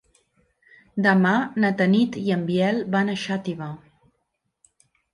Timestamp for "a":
3.15-3.19